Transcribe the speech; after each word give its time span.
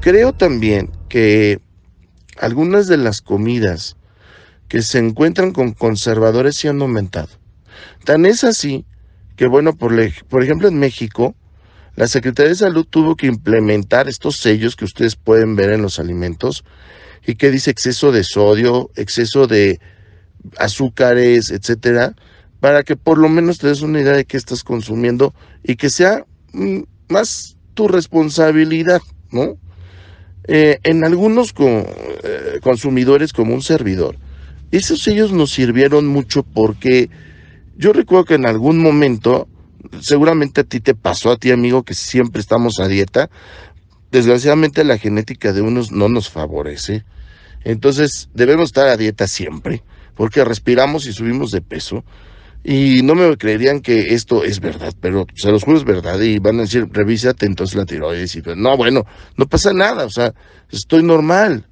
Creo 0.00 0.32
también 0.32 0.90
que 1.08 1.60
algunas 2.38 2.86
de 2.86 2.96
las 2.96 3.20
comidas 3.20 3.96
que 4.68 4.82
se 4.82 4.98
encuentran 4.98 5.52
con 5.52 5.72
conservadores 5.72 6.56
se 6.56 6.68
han 6.68 6.80
aumentado. 6.80 7.28
Tan 8.04 8.26
es 8.26 8.44
así 8.44 8.84
que, 9.36 9.46
bueno, 9.46 9.76
por, 9.76 9.92
por 10.28 10.42
ejemplo, 10.42 10.68
en 10.68 10.78
México, 10.78 11.34
la 11.96 12.06
Secretaría 12.06 12.50
de 12.50 12.56
Salud 12.56 12.86
tuvo 12.88 13.16
que 13.16 13.26
implementar 13.26 14.08
estos 14.08 14.36
sellos 14.36 14.76
que 14.76 14.84
ustedes 14.84 15.16
pueden 15.16 15.56
ver 15.56 15.70
en 15.70 15.82
los 15.82 15.98
alimentos 15.98 16.64
y 17.26 17.34
que 17.34 17.50
dice 17.50 17.70
exceso 17.70 18.12
de 18.12 18.24
sodio, 18.24 18.90
exceso 18.94 19.46
de 19.46 19.80
azúcares, 20.58 21.50
etcétera, 21.50 22.14
para 22.60 22.82
que 22.82 22.96
por 22.96 23.18
lo 23.18 23.28
menos 23.28 23.58
te 23.58 23.68
des 23.68 23.82
una 23.82 24.00
idea 24.00 24.14
de 24.14 24.24
qué 24.24 24.36
estás 24.36 24.64
consumiendo 24.64 25.34
y 25.62 25.76
que 25.76 25.90
sea 25.90 26.24
mm, 26.52 26.80
más 27.08 27.56
tu 27.74 27.88
responsabilidad, 27.88 29.00
¿no? 29.30 29.56
Eh, 30.50 30.78
en 30.82 31.04
algunos 31.04 31.54
eh, 31.58 32.58
consumidores 32.62 33.32
como 33.32 33.54
un 33.54 33.62
servidor, 33.62 34.16
esos 34.70 35.02
sellos 35.02 35.32
nos 35.32 35.50
sirvieron 35.50 36.06
mucho 36.06 36.42
porque 36.42 37.10
yo 37.76 37.92
recuerdo 37.92 38.24
que 38.24 38.34
en 38.34 38.46
algún 38.46 38.78
momento, 38.78 39.46
seguramente 40.00 40.62
a 40.62 40.64
ti 40.64 40.80
te 40.80 40.94
pasó, 40.94 41.30
a 41.30 41.36
ti 41.36 41.52
amigo, 41.52 41.84
que 41.84 41.94
siempre 41.94 42.40
estamos 42.40 42.80
a 42.80 42.88
dieta, 42.88 43.30
desgraciadamente 44.10 44.84
la 44.84 44.98
genética 44.98 45.52
de 45.52 45.62
unos 45.62 45.92
no 45.92 46.08
nos 46.08 46.28
favorece. 46.28 47.04
Entonces 47.64 48.30
debemos 48.34 48.70
estar 48.70 48.88
a 48.88 48.96
dieta 48.96 49.28
siempre, 49.28 49.82
porque 50.16 50.44
respiramos 50.44 51.06
y 51.06 51.12
subimos 51.12 51.50
de 51.50 51.60
peso. 51.60 52.04
Y 52.64 53.02
no 53.02 53.14
me 53.14 53.36
creerían 53.36 53.80
que 53.80 54.14
esto 54.14 54.44
es 54.44 54.60
verdad, 54.60 54.92
pero 55.00 55.26
se 55.34 55.50
los 55.50 55.64
juro 55.64 55.78
es 55.78 55.84
verdad. 55.84 56.20
Y 56.20 56.38
van 56.38 56.58
a 56.58 56.62
decir, 56.62 56.88
revísate 56.92 57.46
entonces 57.46 57.76
la 57.76 57.86
tiroides. 57.86 58.34
Y 58.36 58.42
no, 58.56 58.76
bueno, 58.76 59.06
no 59.36 59.46
pasa 59.46 59.72
nada, 59.72 60.04
o 60.04 60.10
sea, 60.10 60.34
estoy 60.70 61.02
normal. 61.02 61.66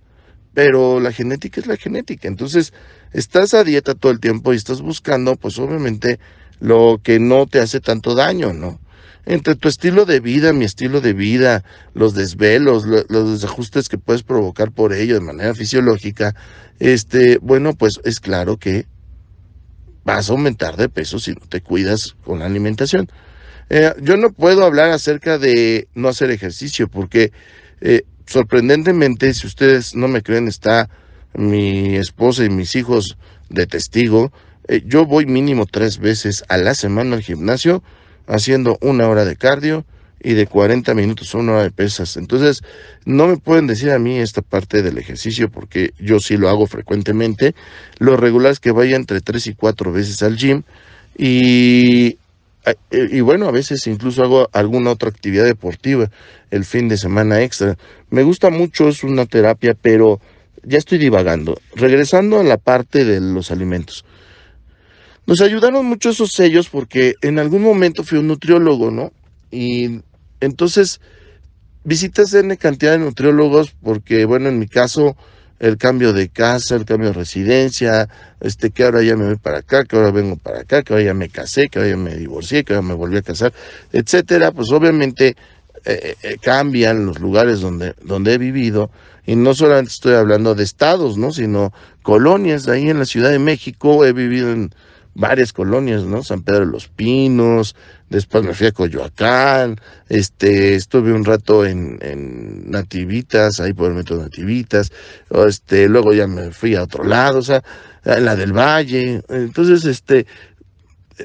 Pero 0.55 1.00
la 1.00 1.12
genética 1.12 1.60
es 1.60 1.66
la 1.66 1.77
genética. 1.77 2.28
Entonces, 2.28 2.72
estás 3.12 3.52
a 3.52 3.62
dieta 3.62 3.94
todo 3.94 4.10
el 4.10 4.20
tiempo 4.20 4.52
y 4.52 4.56
estás 4.56 4.80
buscando, 4.80 5.36
pues 5.36 5.58
obviamente, 5.58 6.19
lo 6.60 7.00
que 7.03 7.19
no 7.19 7.47
te 7.47 7.60
hace 7.60 7.80
tanto 7.80 8.14
daño, 8.14 8.55
¿no? 8.55 8.80
Entre 9.27 9.56
tu 9.56 9.69
estilo 9.69 10.05
de 10.05 10.20
vida, 10.20 10.53
mi 10.53 10.64
estilo 10.64 11.00
de 11.00 11.12
vida, 11.12 11.64
los 11.94 12.14
desvelos, 12.14 12.86
los 12.86 13.32
desajustes 13.32 13.88
que 13.88 13.98
puedes 13.98 14.22
provocar 14.22 14.70
por 14.70 14.92
ello 14.92 15.14
de 15.14 15.20
manera 15.20 15.55
fisiológica, 15.55 16.34
este, 16.78 17.38
bueno, 17.38 17.75
pues 17.75 18.00
es 18.05 18.20
claro 18.20 18.56
que 18.56 18.86
vas 20.06 20.30
a 20.30 20.32
aumentar 20.32 20.76
de 20.76 20.88
peso 20.88 21.18
si 21.18 21.32
no 21.32 21.40
te 21.48 21.60
cuidas 21.60 22.14
con 22.24 22.38
la 22.38 22.46
alimentación. 22.46 23.10
Eh, 23.68 23.92
yo 24.00 24.16
no 24.16 24.32
puedo 24.32 24.64
hablar 24.64 24.92
acerca 24.92 25.36
de 25.36 25.88
no 25.94 26.08
hacer 26.08 26.30
ejercicio 26.30 26.86
porque 26.86 27.32
eh, 27.80 28.02
sorprendentemente, 28.24 29.34
si 29.34 29.48
ustedes 29.48 29.96
no 29.96 30.06
me 30.06 30.22
creen, 30.22 30.46
está 30.46 30.88
mi 31.34 31.96
esposa 31.96 32.44
y 32.44 32.50
mis 32.50 32.76
hijos 32.76 33.18
de 33.50 33.66
testigo. 33.66 34.32
Eh, 34.68 34.82
yo 34.86 35.06
voy 35.06 35.26
mínimo 35.26 35.66
tres 35.66 35.98
veces 35.98 36.44
a 36.48 36.56
la 36.56 36.74
semana 36.74 37.16
al 37.16 37.22
gimnasio 37.22 37.82
haciendo 38.28 38.78
una 38.80 39.08
hora 39.08 39.24
de 39.24 39.34
cardio 39.34 39.84
y 40.22 40.34
de 40.34 40.47
40 40.47 40.95
minutos 40.95 41.34
a 41.34 41.39
una 41.39 41.53
hora 41.53 41.62
de 41.62 41.70
pesas. 41.70 42.17
Entonces, 42.17 42.62
no 43.05 43.27
me 43.27 43.36
pueden 43.36 43.67
decir 43.67 43.91
a 43.91 43.98
mí 43.98 44.19
esta 44.19 44.42
parte 44.42 44.83
del 44.83 44.98
ejercicio 44.98 45.50
porque 45.50 45.92
yo 45.98 46.20
sí 46.20 46.36
lo 46.36 46.48
hago 46.48 46.67
frecuentemente. 46.67 47.55
Lo 47.98 48.17
regular 48.17 48.53
es 48.53 48.61
que 48.61 48.72
vaya 48.72 48.97
entre 48.97 49.20
3 49.20 49.47
y 49.48 49.55
4 49.55 49.92
veces 49.92 50.22
al 50.22 50.37
gym 50.37 50.62
y, 51.17 52.19
y 52.91 53.20
bueno, 53.20 53.48
a 53.48 53.53
veces 53.53 53.87
incluso 53.87 54.22
hago 54.22 54.48
alguna 54.53 54.91
otra 54.91 55.09
actividad 55.09 55.44
deportiva 55.44 56.11
el 56.50 56.64
fin 56.64 56.89
de 56.89 56.97
semana 56.97 57.42
extra. 57.42 57.77
Me 58.11 58.22
gusta 58.22 58.50
mucho, 58.50 58.89
es 58.89 59.05
una 59.05 59.27
terapia, 59.27 59.75
pero 59.81 60.20
ya 60.62 60.78
estoy 60.78 60.99
divagando. 60.99 61.59
Regresando 61.75 62.41
a 62.41 62.44
la 62.44 62.56
parte 62.56 63.05
de 63.05 63.21
los 63.21 63.50
alimentos. 63.50 64.05
Nos 65.26 65.41
ayudaron 65.41 65.84
mucho 65.87 66.10
esos 66.10 66.32
sellos 66.32 66.69
porque 66.69 67.15
en 67.21 67.38
algún 67.38 67.62
momento 67.62 68.05
fui 68.05 68.19
un 68.19 68.28
nutriólogo, 68.28 68.91
¿no? 68.91 69.12
Y 69.50 70.00
entonces, 70.40 71.00
visitas 71.84 72.34
N 72.34 72.56
cantidad 72.56 72.92
de 72.92 72.98
nutriólogos 72.98 73.74
porque, 73.82 74.24
bueno, 74.24 74.48
en 74.48 74.58
mi 74.58 74.66
caso, 74.66 75.16
el 75.58 75.78
cambio 75.78 76.12
de 76.12 76.28
casa, 76.28 76.76
el 76.76 76.84
cambio 76.84 77.08
de 77.08 77.14
residencia, 77.14 78.08
este, 78.40 78.70
que 78.70 78.84
ahora 78.84 79.02
ya 79.02 79.16
me 79.16 79.26
voy 79.26 79.36
para 79.36 79.58
acá, 79.58 79.84
que 79.84 79.96
ahora 79.96 80.10
vengo 80.10 80.36
para 80.36 80.60
acá, 80.60 80.82
que 80.82 80.92
ahora 80.92 81.04
ya 81.04 81.14
me 81.14 81.28
casé, 81.28 81.68
que 81.68 81.78
ahora 81.78 81.90
ya 81.90 81.96
me 81.96 82.16
divorcié, 82.16 82.64
que 82.64 82.74
ahora 82.74 82.86
me 82.86 82.94
volví 82.94 83.16
a 83.16 83.22
casar, 83.22 83.52
etcétera, 83.92 84.52
pues 84.52 84.70
obviamente 84.70 85.36
eh, 85.84 86.16
eh, 86.22 86.36
cambian 86.42 87.06
los 87.06 87.20
lugares 87.20 87.60
donde, 87.60 87.94
donde 88.02 88.34
he 88.34 88.38
vivido, 88.38 88.90
y 89.24 89.34
no 89.34 89.54
solamente 89.54 89.90
estoy 89.90 90.14
hablando 90.14 90.54
de 90.54 90.62
estados, 90.62 91.16
¿no? 91.16 91.32
sino 91.32 91.72
colonias, 92.02 92.68
ahí 92.68 92.90
en 92.90 92.98
la 92.98 93.06
Ciudad 93.06 93.30
de 93.30 93.38
México 93.38 94.04
he 94.04 94.12
vivido 94.12 94.52
en 94.52 94.72
varias 95.16 95.53
colonias, 95.53 96.04
¿no? 96.04 96.22
San 96.22 96.43
Pedro 96.43 96.66
de 96.66 96.72
los 96.72 96.88
Pinos, 96.88 97.75
después 98.10 98.44
me 98.44 98.53
fui 98.53 98.66
a 98.66 98.72
Coyoacán, 98.72 99.81
este, 100.09 100.75
estuve 100.75 101.12
un 101.12 101.25
rato 101.25 101.65
en, 101.65 101.99
en 102.03 102.71
Nativitas, 102.71 103.60
ahí 103.60 103.72
por 103.72 103.88
el 103.88 103.97
metro 103.97 104.16
Nativitas, 104.16 104.93
este, 105.47 105.88
luego 105.88 106.12
ya 106.12 106.26
me 106.26 106.50
fui 106.50 106.75
a 106.75 106.82
otro 106.82 107.03
lado, 107.03 107.38
o 107.38 107.43
sea, 107.43 107.62
la 108.05 108.37
del 108.37 108.53
Valle, 108.53 109.22
entonces, 109.28 109.84
este, 109.87 110.26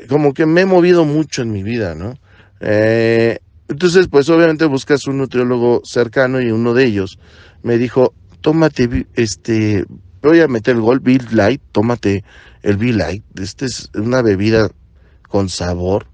como 0.07 0.33
que 0.33 0.45
me 0.45 0.61
he 0.61 0.65
movido 0.65 1.03
mucho 1.03 1.41
en 1.41 1.51
mi 1.51 1.61
vida, 1.61 1.93
¿no? 1.93 2.17
Eh, 2.61 3.39
entonces, 3.67 4.07
pues 4.07 4.29
obviamente 4.29 4.65
buscas 4.65 5.05
un 5.07 5.17
nutriólogo 5.17 5.81
cercano 5.83 6.41
y 6.41 6.51
uno 6.51 6.73
de 6.73 6.85
ellos 6.85 7.19
me 7.61 7.77
dijo, 7.77 8.13
tómate, 8.41 9.07
este, 9.15 9.85
voy 10.29 10.41
a 10.41 10.47
meter 10.47 10.75
el 10.75 10.81
gol, 10.81 10.99
Bill 10.99 11.25
Light, 11.31 11.61
tómate 11.71 12.23
el 12.61 12.77
Be 12.77 12.93
Light, 12.93 13.23
este 13.39 13.65
es 13.65 13.89
una 13.95 14.21
bebida 14.21 14.69
con 15.27 15.49
sabor, 15.49 16.05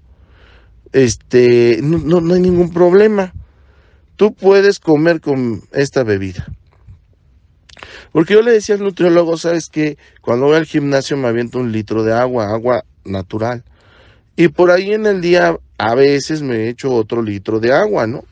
este, 0.92 1.80
no, 1.82 2.20
no, 2.20 2.34
hay 2.34 2.40
ningún 2.40 2.72
problema. 2.72 3.34
Tú 4.16 4.34
puedes 4.34 4.80
comer 4.80 5.20
con 5.20 5.62
esta 5.72 6.02
bebida. 6.02 6.46
Porque 8.12 8.34
yo 8.34 8.42
le 8.42 8.52
decía 8.52 8.74
al 8.74 8.82
nutriólogo, 8.82 9.36
sabes 9.36 9.68
que 9.68 9.98
cuando 10.22 10.46
voy 10.46 10.56
al 10.56 10.64
gimnasio 10.64 11.16
me 11.16 11.28
aviento 11.28 11.58
un 11.58 11.72
litro 11.72 12.02
de 12.02 12.14
agua, 12.14 12.50
agua 12.50 12.84
natural. 13.04 13.64
Y 14.34 14.48
por 14.48 14.70
ahí 14.70 14.92
en 14.92 15.06
el 15.06 15.20
día 15.20 15.56
a 15.78 15.94
veces 15.94 16.42
me 16.42 16.68
echo 16.68 16.92
otro 16.92 17.22
litro 17.22 17.60
de 17.60 17.72
agua, 17.72 18.06
¿no? 18.06 18.24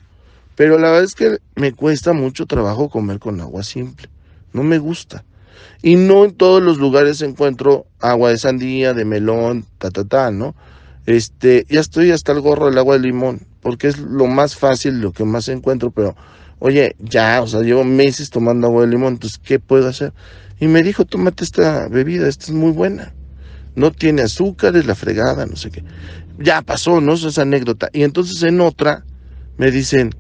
Pero 0.57 0.79
la 0.79 0.89
verdad 0.89 1.05
es 1.05 1.15
que 1.15 1.39
me 1.55 1.73
cuesta 1.73 2.13
mucho 2.13 2.47
trabajo 2.47 2.89
comer 2.89 3.19
con 3.19 3.41
agua 3.41 3.63
simple. 3.63 4.09
No 4.53 4.63
me 4.63 4.79
gusta. 4.79 5.25
Y 5.83 5.97
no 5.97 6.25
en 6.25 6.33
todos 6.33 6.63
los 6.63 6.79
lugares 6.79 7.23
encuentro 7.23 7.87
agua 8.01 8.31
de 8.31 8.39
sandía, 8.39 8.95
de 8.95 9.05
melón, 9.05 9.65
ta, 9.79 9.91
ta, 9.91 10.05
ta, 10.05 10.31
¿no? 10.31 10.55
Este, 11.07 11.67
ya 11.69 11.81
estoy 11.81 12.11
hasta 12.11 12.33
el 12.33 12.41
gorro 12.41 12.67
del 12.67 12.79
agua 12.79 12.97
de 12.97 13.03
limón, 13.03 13.47
porque 13.61 13.87
es 13.87 13.99
lo 13.99 14.27
más 14.27 14.57
fácil, 14.57 15.01
lo 15.01 15.13
que 15.13 15.25
más 15.25 15.49
encuentro, 15.49 15.91
pero, 15.93 16.17
oye, 16.59 16.97
ya, 16.99 17.41
o 17.43 17.47
sea, 17.47 17.61
llevo 17.61 17.85
meses 17.85 18.31
tomando 18.31 18.67
agua 18.67 18.83
de 18.83 18.89
limón, 18.89 19.15
entonces, 19.15 19.39
¿qué 19.39 19.61
puedo 19.61 19.89
hacer? 19.89 20.13
Y 20.59 20.67
me 20.67 20.83
dijo, 20.83 21.05
tómate 21.05 21.45
esta 21.45 21.89
bebida, 21.89 22.29
esta 22.29 22.47
es 22.47 22.53
muy 22.53 22.73
buena. 22.73 23.15
No 23.75 23.93
tiene 23.93 24.23
azúcar, 24.23 24.75
es 24.77 24.87
la 24.87 24.95
fregada, 24.95 25.47
no 25.47 25.55
sé 25.55 25.71
qué. 25.71 25.85
Ya 26.39 26.63
pasó, 26.63 27.01
¿no? 27.01 27.13
Esa 27.13 27.29
es 27.29 27.39
anécdota. 27.39 27.91
Y 27.93 28.03
entonces 28.03 28.43
en 28.43 28.61
otra 28.61 29.05
me 29.59 29.71
dicen, 29.71 30.15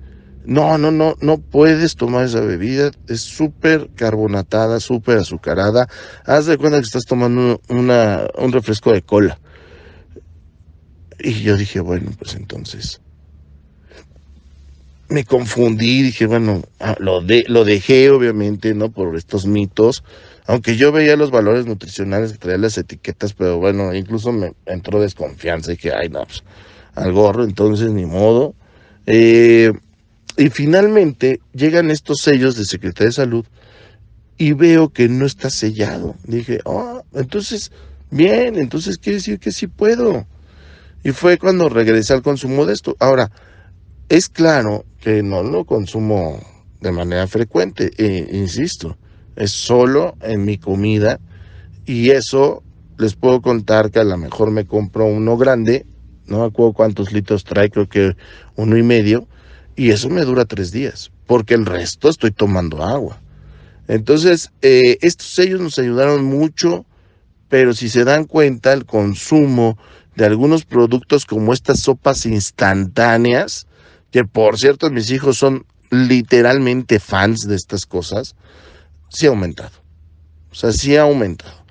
no, 0.46 0.78
no, 0.78 0.92
no, 0.92 1.16
no 1.20 1.38
puedes 1.38 1.96
tomar 1.96 2.24
esa 2.24 2.40
bebida. 2.40 2.92
Es 3.08 3.22
súper 3.22 3.90
carbonatada, 3.96 4.78
súper 4.78 5.18
azucarada. 5.18 5.88
Haz 6.24 6.46
de 6.46 6.56
cuenta 6.56 6.78
que 6.78 6.84
estás 6.84 7.04
tomando 7.04 7.60
una, 7.68 8.28
un 8.38 8.52
refresco 8.52 8.92
de 8.92 9.02
cola. 9.02 9.40
Y 11.18 11.42
yo 11.42 11.56
dije, 11.56 11.80
bueno, 11.80 12.12
pues 12.16 12.36
entonces. 12.36 13.00
Me 15.08 15.24
confundí, 15.24 16.02
dije, 16.02 16.26
bueno, 16.26 16.62
ah, 16.78 16.94
lo, 17.00 17.20
de, 17.22 17.44
lo 17.48 17.64
dejé 17.64 18.10
obviamente, 18.10 18.72
¿no? 18.74 18.90
Por 18.90 19.16
estos 19.16 19.46
mitos. 19.46 20.04
Aunque 20.46 20.76
yo 20.76 20.92
veía 20.92 21.16
los 21.16 21.32
valores 21.32 21.66
nutricionales 21.66 22.30
que 22.32 22.38
traían 22.38 22.60
las 22.60 22.78
etiquetas, 22.78 23.32
pero 23.34 23.58
bueno, 23.58 23.92
incluso 23.94 24.30
me 24.30 24.52
entró 24.64 25.00
desconfianza. 25.00 25.72
Dije, 25.72 25.92
ay, 25.92 26.08
no, 26.08 26.24
pues, 26.24 26.44
al 26.94 27.12
gorro, 27.12 27.42
entonces 27.42 27.90
ni 27.90 28.06
modo. 28.06 28.54
Eh, 29.06 29.72
y 30.36 30.50
finalmente 30.50 31.40
llegan 31.52 31.90
estos 31.90 32.20
sellos 32.20 32.56
de 32.56 32.64
Secretaría 32.64 33.06
de 33.06 33.12
Salud 33.12 33.44
y 34.38 34.52
veo 34.52 34.90
que 34.90 35.08
no 35.08 35.24
está 35.24 35.50
sellado. 35.50 36.14
Dije, 36.24 36.60
oh, 36.64 37.02
entonces, 37.14 37.72
bien, 38.10 38.56
entonces 38.56 38.98
quiere 38.98 39.16
decir 39.16 39.38
que 39.38 39.52
sí 39.52 39.66
puedo. 39.66 40.26
Y 41.02 41.12
fue 41.12 41.38
cuando 41.38 41.68
regresé 41.68 42.12
al 42.12 42.22
consumo 42.22 42.66
de 42.66 42.74
esto. 42.74 42.96
Ahora, 42.98 43.30
es 44.08 44.28
claro 44.28 44.84
que 45.00 45.22
no 45.22 45.42
lo 45.42 45.64
consumo 45.64 46.38
de 46.80 46.92
manera 46.92 47.26
frecuente, 47.26 47.90
e, 47.96 48.28
insisto, 48.36 48.98
es 49.36 49.52
solo 49.52 50.16
en 50.20 50.44
mi 50.44 50.58
comida 50.58 51.18
y 51.86 52.10
eso 52.10 52.62
les 52.98 53.14
puedo 53.14 53.40
contar 53.40 53.90
que 53.90 54.00
a 54.00 54.04
lo 54.04 54.16
mejor 54.18 54.50
me 54.50 54.66
compro 54.66 55.06
uno 55.06 55.36
grande 55.36 55.86
no 56.26 56.40
me 56.40 56.46
acuerdo 56.46 56.72
cuántos 56.72 57.12
litros 57.12 57.44
trae, 57.44 57.70
creo 57.70 57.88
que 57.88 58.16
uno 58.56 58.76
y 58.76 58.82
medio, 58.82 59.26
y 59.76 59.90
eso 59.90 60.08
me 60.08 60.22
dura 60.22 60.46
tres 60.46 60.72
días, 60.72 61.12
porque 61.26 61.54
el 61.54 61.66
resto 61.66 62.08
estoy 62.08 62.30
tomando 62.30 62.82
agua. 62.82 63.20
Entonces, 63.88 64.50
eh, 64.62 64.98
estos 65.02 65.28
sellos 65.28 65.60
nos 65.60 65.78
ayudaron 65.78 66.24
mucho, 66.24 66.84
pero 67.48 67.74
si 67.74 67.88
se 67.88 68.04
dan 68.04 68.24
cuenta, 68.24 68.72
el 68.72 68.86
consumo 68.86 69.78
de 70.16 70.24
algunos 70.24 70.64
productos 70.64 71.26
como 71.26 71.52
estas 71.52 71.80
sopas 71.80 72.26
instantáneas, 72.26 73.66
que 74.10 74.24
por 74.24 74.58
cierto 74.58 74.90
mis 74.90 75.10
hijos 75.10 75.36
son 75.36 75.66
literalmente 75.90 76.98
fans 76.98 77.46
de 77.46 77.54
estas 77.54 77.86
cosas, 77.86 78.34
sí 79.10 79.26
ha 79.26 79.30
aumentado. 79.30 79.78
O 80.50 80.54
sea, 80.54 80.72
sí 80.72 80.96
ha 80.96 81.02
aumentado. 81.02 81.64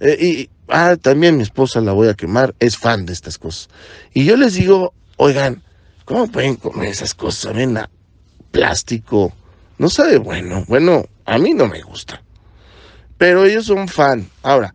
Eh, 0.00 0.16
y, 0.20 0.50
ah, 0.68 0.96
también 1.00 1.36
mi 1.36 1.42
esposa 1.44 1.80
la 1.80 1.92
voy 1.92 2.08
a 2.08 2.14
quemar, 2.14 2.54
es 2.58 2.76
fan 2.76 3.06
de 3.06 3.12
estas 3.12 3.38
cosas. 3.38 3.68
Y 4.12 4.24
yo 4.24 4.36
les 4.36 4.54
digo, 4.54 4.92
oigan, 5.16 5.62
¿cómo 6.04 6.26
pueden 6.26 6.56
comer 6.56 6.88
esas 6.88 7.14
cosas? 7.14 7.40
Saben 7.40 7.76
a 7.76 7.90
plástico, 8.50 9.32
no 9.78 9.88
sabe 9.88 10.18
bueno. 10.18 10.64
Bueno, 10.68 11.06
a 11.24 11.38
mí 11.38 11.54
no 11.54 11.66
me 11.66 11.82
gusta. 11.82 12.22
Pero 13.18 13.44
ellos 13.44 13.66
son 13.66 13.88
fan. 13.88 14.28
Ahora, 14.42 14.74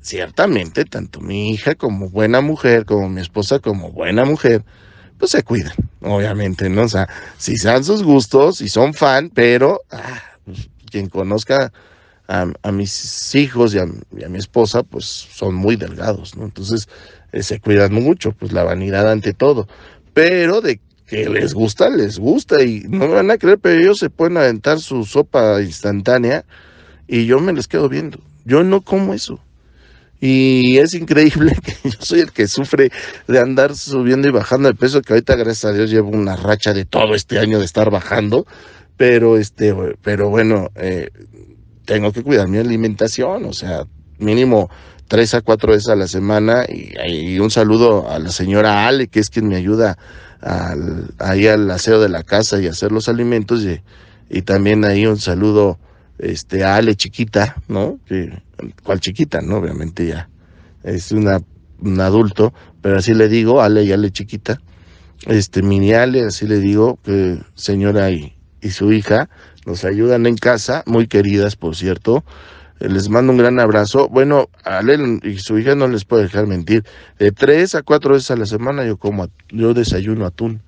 ciertamente, 0.00 0.84
tanto 0.84 1.20
mi 1.20 1.50
hija 1.50 1.74
como 1.74 2.10
buena 2.10 2.40
mujer, 2.40 2.84
como 2.84 3.08
mi 3.08 3.20
esposa 3.20 3.58
como 3.58 3.90
buena 3.90 4.24
mujer, 4.24 4.64
pues 5.18 5.30
se 5.30 5.42
cuidan, 5.42 5.74
obviamente, 6.02 6.68
¿no? 6.68 6.82
O 6.82 6.88
sea, 6.88 7.08
si 7.38 7.56
sean 7.56 7.84
sus 7.84 8.02
gustos 8.02 8.60
y 8.60 8.68
son 8.68 8.94
fan, 8.94 9.30
pero 9.32 9.80
ah, 9.90 10.22
quien 10.90 11.08
conozca 11.08 11.72
a, 12.28 12.72
mis 12.72 13.34
hijos 13.34 13.74
y 13.74 13.78
a, 13.78 13.86
mi 14.28 14.38
esposa, 14.38 14.82
pues 14.82 15.04
son 15.04 15.54
muy 15.54 15.76
delgados, 15.76 16.36
¿no? 16.36 16.44
Entonces 16.44 16.88
eh, 17.32 17.42
se 17.42 17.60
cuidan 17.60 17.92
mucho, 17.92 18.32
pues 18.32 18.52
la 18.52 18.64
vanidad 18.64 19.10
ante 19.10 19.34
todo. 19.34 19.68
Pero 20.14 20.60
de 20.60 20.80
que 21.06 21.28
les 21.28 21.52
gusta, 21.52 21.90
les 21.90 22.18
gusta 22.18 22.62
y 22.62 22.80
no 22.88 23.08
me 23.08 23.14
van 23.14 23.30
a 23.30 23.38
creer, 23.38 23.58
pero 23.58 23.80
ellos 23.80 23.98
se 23.98 24.10
pueden 24.10 24.36
aventar 24.36 24.80
su 24.80 25.04
sopa 25.04 25.60
instantánea 25.60 26.44
y 27.06 27.26
yo 27.26 27.40
me 27.40 27.52
les 27.52 27.68
quedo 27.68 27.88
viendo. 27.88 28.18
Yo 28.44 28.62
no 28.62 28.80
como 28.80 29.12
eso. 29.12 29.40
Y 30.20 30.78
es 30.78 30.94
increíble 30.94 31.54
que 31.64 31.90
yo 31.90 31.96
soy 31.98 32.20
el 32.20 32.32
que 32.32 32.46
sufre 32.46 32.90
de 33.28 33.38
andar 33.38 33.74
subiendo 33.74 34.28
y 34.28 34.30
bajando 34.30 34.68
de 34.68 34.74
peso, 34.74 35.02
que 35.02 35.12
ahorita 35.12 35.36
gracias 35.36 35.66
a 35.66 35.72
Dios 35.74 35.90
llevo 35.90 36.10
una 36.10 36.36
racha 36.36 36.72
de 36.72 36.84
todo 36.84 37.14
este 37.14 37.38
año 37.38 37.58
de 37.58 37.64
estar 37.64 37.90
bajando, 37.90 38.46
pero 38.96 39.36
este, 39.36 39.74
pero 40.02 40.30
bueno, 40.30 40.70
eh, 40.76 41.10
tengo 41.84 42.12
que 42.12 42.22
cuidar 42.22 42.48
mi 42.48 42.58
alimentación, 42.58 43.44
o 43.44 43.52
sea, 43.52 43.84
mínimo 44.18 44.70
tres 45.08 45.34
a 45.34 45.40
cuatro 45.40 45.72
veces 45.72 45.88
a 45.88 45.96
la 45.96 46.08
semana 46.08 46.64
y, 46.68 47.38
un 47.38 47.50
saludo 47.50 48.10
a 48.10 48.18
la 48.18 48.30
señora 48.30 48.86
Ale, 48.86 49.08
que 49.08 49.20
es 49.20 49.30
quien 49.30 49.48
me 49.48 49.56
ayuda 49.56 49.98
al, 50.40 51.14
ahí 51.18 51.46
al 51.46 51.70
aseo 51.70 52.00
de 52.00 52.08
la 52.08 52.22
casa 52.22 52.60
y 52.60 52.66
hacer 52.66 52.92
los 52.92 53.08
alimentos 53.08 53.62
y, 53.62 53.80
y 54.30 54.42
también 54.42 54.84
ahí 54.84 55.06
un 55.06 55.18
saludo 55.18 55.78
este, 56.18 56.64
a 56.64 56.76
Ale 56.76 56.94
chiquita, 56.94 57.56
¿no? 57.68 57.98
Que, 58.06 58.42
¿Cuál 58.82 59.00
chiquita? 59.00 59.40
¿No? 59.40 59.56
Obviamente 59.56 60.06
ya 60.06 60.28
es 60.84 61.12
una, 61.12 61.40
un 61.80 62.00
adulto, 62.00 62.52
pero 62.80 62.98
así 62.98 63.14
le 63.14 63.28
digo, 63.28 63.62
Ale 63.62 63.82
y 63.84 63.92
Ale 63.92 64.10
chiquita, 64.10 64.60
este, 65.26 65.62
mini 65.62 65.94
Ale, 65.94 66.24
así 66.24 66.46
le 66.46 66.60
digo, 66.60 66.98
que 67.02 67.38
señora 67.54 68.10
y, 68.10 68.36
y 68.60 68.70
su 68.70 68.92
hija, 68.92 69.28
nos 69.66 69.84
ayudan 69.84 70.26
en 70.26 70.36
casa, 70.36 70.82
muy 70.86 71.08
queridas, 71.08 71.56
por 71.56 71.74
cierto. 71.74 72.24
Les 72.88 73.08
mando 73.08 73.32
un 73.32 73.38
gran 73.38 73.58
abrazo. 73.60 74.08
Bueno, 74.08 74.48
Ale 74.64 75.18
y 75.22 75.38
su 75.38 75.58
hija 75.58 75.74
no 75.74 75.88
les 75.88 76.04
puedo 76.04 76.22
dejar 76.22 76.46
mentir. 76.46 76.84
De 77.18 77.32
tres 77.32 77.74
a 77.74 77.82
cuatro 77.82 78.14
veces 78.14 78.30
a 78.30 78.36
la 78.36 78.46
semana 78.46 78.84
yo 78.84 78.96
como, 78.96 79.28
yo 79.50 79.72
desayuno 79.72 80.26
atún. 80.26 80.60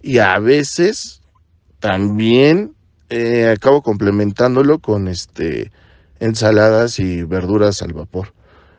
Y 0.00 0.18
a 0.18 0.38
veces 0.38 1.20
también 1.80 2.74
eh, 3.10 3.48
acabo 3.54 3.82
complementándolo 3.82 4.78
con 4.78 5.08
este 5.08 5.70
ensaladas 6.20 6.98
y 6.98 7.22
verduras 7.24 7.82
al 7.82 7.92
vapor. 7.92 8.32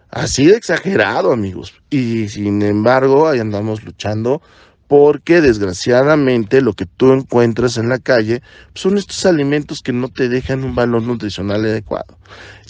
Así 0.09 0.45
de 0.45 0.55
exagerado, 0.55 1.31
amigos. 1.31 1.73
Y 1.89 2.29
sin 2.29 2.61
embargo, 2.61 3.27
ahí 3.27 3.39
andamos 3.39 3.83
luchando 3.83 4.41
porque 4.87 5.41
desgraciadamente 5.41 6.61
lo 6.61 6.73
que 6.73 6.85
tú 6.85 7.13
encuentras 7.13 7.77
en 7.77 7.89
la 7.89 7.99
calle 7.99 8.41
son 8.75 8.97
estos 8.97 9.25
alimentos 9.25 9.81
que 9.81 9.91
no 9.91 10.09
te 10.09 10.29
dejan 10.29 10.63
un 10.63 10.75
valor 10.75 11.01
nutricional 11.01 11.65
adecuado. 11.65 12.17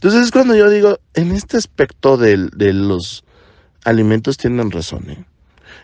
Entonces 0.04 0.26
es 0.26 0.32
cuando 0.32 0.54
yo 0.54 0.70
digo, 0.70 1.00
en 1.14 1.32
este 1.32 1.56
aspecto 1.56 2.18
de, 2.18 2.50
los 2.74 3.24
alimentos 3.86 4.36
tienen 4.36 4.70
razón. 4.70 5.10
¿eh? 5.10 5.24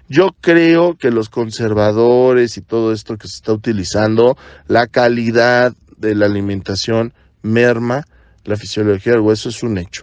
Yo 0.10 0.36
creo 0.42 0.98
que 0.98 1.10
los 1.10 1.30
conservadores 1.30 2.58
y 2.58 2.62
todo 2.62 2.92
esto 2.92 3.16
que 3.16 3.30
se 3.30 3.38
está 3.38 3.54
utilizando, 3.54 4.38
la 4.68 4.88
calidad 4.88 5.74
de 5.96 6.16
la 6.16 6.26
alimentación 6.26 7.14
merma 7.44 8.08
la 8.44 8.58
fisiología 8.58 9.14
del 9.14 9.22
hueso 9.22 9.48
es 9.48 9.64
un 9.64 9.78
hecho. 9.78 10.02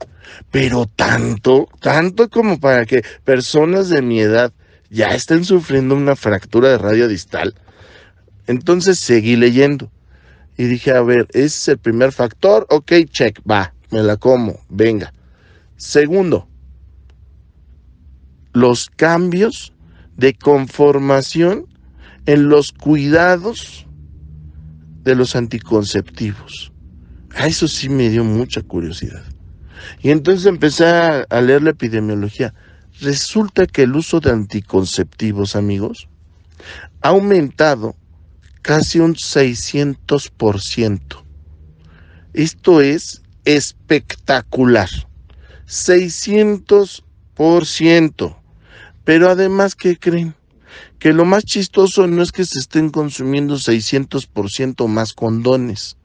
Pero 0.50 0.86
tanto, 0.86 1.68
tanto 1.82 2.30
como 2.30 2.58
para 2.58 2.86
que 2.86 3.04
personas 3.22 3.90
de 3.90 4.00
mi 4.00 4.20
edad 4.20 4.50
ya 4.88 5.08
estén 5.08 5.44
sufriendo 5.44 5.94
una 5.94 6.16
fractura 6.16 6.70
de 6.70 6.78
radio 6.78 7.06
distal. 7.06 7.54
Entonces 8.46 8.98
seguí 8.98 9.36
leyendo 9.36 9.90
y 10.56 10.64
dije, 10.64 10.92
a 10.92 11.02
ver, 11.02 11.26
ese 11.34 11.44
es 11.44 11.68
el 11.68 11.76
primer 11.76 12.12
factor, 12.12 12.66
ok, 12.70 12.92
check, 13.10 13.40
va, 13.40 13.74
me 13.90 14.02
la 14.02 14.16
como, 14.16 14.60
venga. 14.68 15.12
Segundo, 15.76 16.48
los 18.52 18.90
cambios 18.90 19.72
de 20.16 20.34
conformación 20.34 21.66
en 22.26 22.48
los 22.48 22.72
cuidados 22.72 23.86
de 25.02 25.14
los 25.14 25.36
anticonceptivos. 25.36 26.72
A 27.34 27.46
eso 27.46 27.68
sí 27.68 27.88
me 27.88 28.08
dio 28.08 28.24
mucha 28.24 28.62
curiosidad. 28.62 29.22
Y 30.02 30.10
entonces 30.10 30.46
empecé 30.46 30.86
a 30.86 31.40
leer 31.40 31.62
la 31.62 31.70
epidemiología. 31.70 32.54
Resulta 33.00 33.66
que 33.66 33.82
el 33.82 33.94
uso 33.94 34.20
de 34.20 34.30
anticonceptivos, 34.30 35.54
amigos, 35.54 36.08
ha 37.02 37.10
aumentado 37.10 37.94
casi 38.62 38.98
un 38.98 39.14
600%. 39.14 41.22
Esto 42.32 42.80
es 42.80 43.22
espectacular. 43.46 44.90
600%. 45.66 48.36
Pero 49.04 49.30
además, 49.30 49.74
¿qué 49.74 49.96
creen? 49.96 50.34
Que 50.98 51.14
lo 51.14 51.24
más 51.24 51.44
chistoso 51.44 52.06
no 52.06 52.22
es 52.22 52.32
que 52.32 52.44
se 52.44 52.58
estén 52.58 52.90
consumiendo 52.90 53.54
600% 53.54 54.86
más 54.88 55.14
condones, 55.14 55.96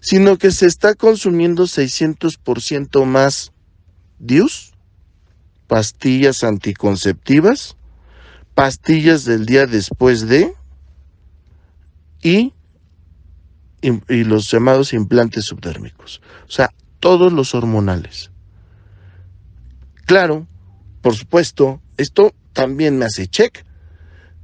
sino 0.00 0.38
que 0.38 0.50
se 0.50 0.64
está 0.66 0.94
consumiendo 0.94 1.64
600% 1.64 3.04
más 3.04 3.52
Dios 4.18 4.70
pastillas 5.70 6.42
anticonceptivas, 6.42 7.76
pastillas 8.56 9.24
del 9.24 9.46
día 9.46 9.68
después 9.68 10.26
de 10.26 10.52
y, 12.22 12.52
y, 13.80 14.24
los 14.24 14.50
llamados 14.50 14.92
implantes 14.92 15.46
subdérmicos. 15.46 16.20
O 16.46 16.50
sea, 16.50 16.70
todos 17.00 17.32
los 17.32 17.54
hormonales. 17.54 18.30
Claro, 20.06 20.46
por 21.02 21.14
supuesto, 21.14 21.80
esto 21.96 22.34
también 22.52 22.98
me 22.98 23.06
hace 23.06 23.26
check. 23.26 23.64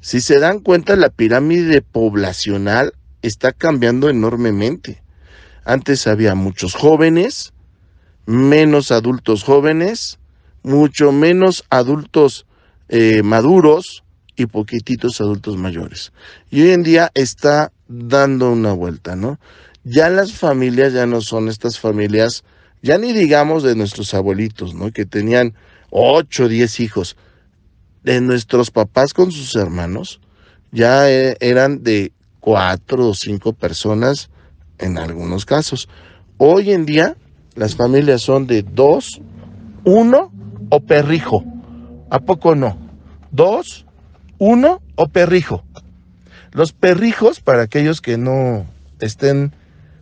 Si 0.01 0.21
se 0.21 0.39
dan 0.39 0.61
cuenta, 0.61 0.97
la 0.97 1.11
pirámide 1.11 1.83
poblacional 1.83 2.95
está 3.23 3.53
cambiando 3.53 4.09
enormemente. 4.09 5.03
Antes 5.65 6.07
había 6.07 6.35
muchos 6.35 6.75
jóvenes, 6.75 7.53
menos 8.25 8.93
adultos 8.93 9.43
jóvenes, 9.43 10.19
mucho 10.63 11.13
menos 11.13 11.65
adultos 11.71 12.47
eh, 12.89 13.23
maduros 13.23 14.05
y 14.37 14.47
poquititos 14.47 15.21
adultos 15.21 15.57
mayores. 15.57 16.13
Y 16.51 16.63
hoy 16.63 16.71
en 16.71 16.83
día 16.83 17.11
está 17.15 17.73
dando 17.89 18.51
una 18.51 18.73
vuelta, 18.73 19.17
¿no? 19.17 19.39
Ya 19.85 20.09
las 20.09 20.33
familias 20.33 20.93
ya 20.93 21.07
no 21.07 21.21
son 21.21 21.49
estas 21.49 21.79
familias, 21.79 22.45
ya 22.83 22.99
ni 22.99 23.13
digamos 23.13 23.63
de 23.63 23.77
nuestros 23.77 24.15
abuelitos, 24.15 24.75
¿no? 24.75 24.91
Que 24.91 25.07
tenían 25.07 25.55
ocho, 25.91 26.49
diez 26.49 26.81
hijos. 26.81 27.17
De 28.03 28.21
nuestros 28.21 28.71
papás 28.71 29.15
con 29.15 29.33
sus 29.33 29.57
hermanos, 29.57 30.21
ya 30.71 31.11
eh, 31.11 31.37
eran 31.41 31.83
de 31.83 32.13
cuatro 32.41 33.09
o 33.09 33.15
cinco 33.15 33.53
personas 33.53 34.31
en 34.79 34.99
algunos 34.99 35.45
casos. 35.45 35.89
Hoy 36.39 36.73
en 36.73 36.87
día 36.87 37.17
las 37.55 37.75
familias 37.75 38.23
son 38.23 38.47
de 38.47 38.63
dos, 38.63 39.21
uno 39.85 40.33
o 40.71 40.81
perrijo. 40.81 41.45
¿A 42.11 42.21
poco 42.21 42.55
no? 42.55 42.79
Dos, 43.33 43.87
uno 44.39 44.81
o 44.95 45.09
perrijo. 45.09 45.65
Los 46.57 46.73
perrijos, 46.73 47.41
para 47.41 47.65
aquellos 47.65 48.01
que 48.01 48.17
no 48.17 48.65
estén 48.99 49.53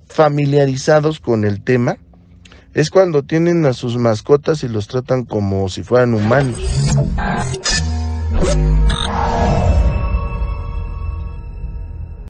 familiarizados 0.07 1.19
con 1.19 1.45
el 1.45 1.61
tema, 1.61 1.97
es 2.75 2.91
cuando 2.91 3.25
tienen 3.25 3.67
a 3.67 3.73
sus 3.73 3.97
mascotas 3.97 4.63
y 4.63 4.69
los 4.69 4.87
tratan 4.87 5.25
como 5.25 5.69
si 5.69 5.83
fueran 5.83 6.15
humanos. 6.15 6.61